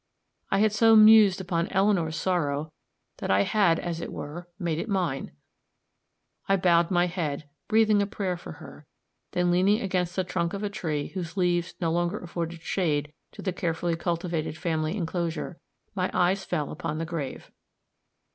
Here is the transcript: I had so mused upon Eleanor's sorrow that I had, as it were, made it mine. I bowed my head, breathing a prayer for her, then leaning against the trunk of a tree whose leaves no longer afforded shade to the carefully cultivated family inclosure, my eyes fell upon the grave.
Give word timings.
I 0.49 0.57
had 0.57 0.71
so 0.71 0.95
mused 0.95 1.39
upon 1.41 1.67
Eleanor's 1.67 2.15
sorrow 2.15 2.71
that 3.17 3.29
I 3.29 3.43
had, 3.43 3.77
as 3.79 4.01
it 4.01 4.11
were, 4.11 4.47
made 4.57 4.79
it 4.79 4.89
mine. 4.89 5.31
I 6.49 6.55
bowed 6.57 6.89
my 6.89 7.05
head, 7.05 7.47
breathing 7.67 8.01
a 8.01 8.07
prayer 8.07 8.35
for 8.35 8.53
her, 8.53 8.87
then 9.33 9.51
leaning 9.51 9.79
against 9.79 10.15
the 10.15 10.23
trunk 10.23 10.53
of 10.55 10.63
a 10.63 10.71
tree 10.71 11.09
whose 11.09 11.37
leaves 11.37 11.75
no 11.79 11.91
longer 11.91 12.17
afforded 12.17 12.63
shade 12.63 13.13
to 13.33 13.43
the 13.43 13.53
carefully 13.53 13.95
cultivated 13.95 14.57
family 14.57 14.97
inclosure, 14.97 15.59
my 15.93 16.09
eyes 16.15 16.43
fell 16.45 16.71
upon 16.71 16.97
the 16.97 17.05
grave. 17.05 17.51